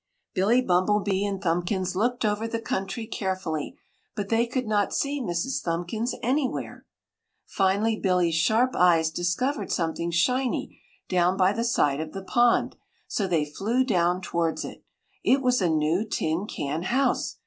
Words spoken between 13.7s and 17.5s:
down towards it. It was a new tin can house.